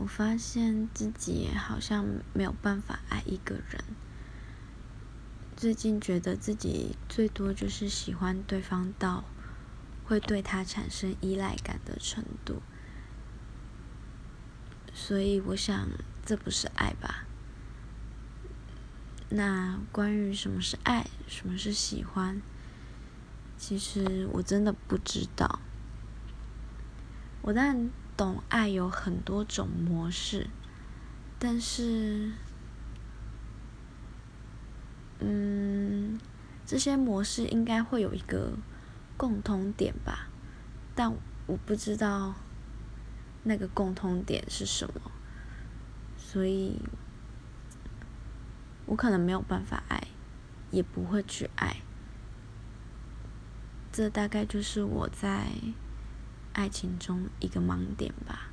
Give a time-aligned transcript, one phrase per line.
[0.00, 3.84] 我发现自己好像没有办法爱一个人。
[5.54, 9.24] 最近觉得自己最多就是喜欢对方到
[10.02, 12.62] 会对他产生依赖感的程度，
[14.94, 15.88] 所以我想
[16.24, 17.26] 这不是爱吧？
[19.28, 22.40] 那关于什么是爱，什么是喜欢，
[23.58, 25.60] 其实我真的不知道。
[27.42, 27.90] 我当然
[28.20, 30.50] 懂爱有很多种模式，
[31.38, 32.30] 但是，
[35.20, 36.20] 嗯，
[36.66, 38.52] 这些模式应该会有一个
[39.16, 40.28] 共通点吧，
[40.94, 41.10] 但
[41.46, 42.34] 我不知道
[43.44, 45.10] 那个共通点是什么，
[46.18, 46.78] 所以，
[48.84, 50.08] 我可能没有办法爱，
[50.70, 51.76] 也不会去爱，
[53.90, 55.46] 这大概就是我在。
[56.52, 58.49] 爱情中一个盲点吧。